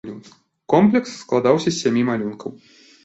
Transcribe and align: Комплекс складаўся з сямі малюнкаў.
Комплекс 0.75 1.11
складаўся 1.23 1.69
з 1.77 1.77
сямі 1.83 2.07
малюнкаў. 2.11 2.51